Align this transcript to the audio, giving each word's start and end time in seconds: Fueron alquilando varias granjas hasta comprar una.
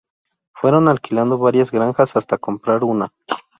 Fueron 0.55 0.87
alquilando 0.87 1.37
varias 1.37 1.71
granjas 1.71 2.15
hasta 2.15 2.39
comprar 2.39 2.83
una. 2.83 3.13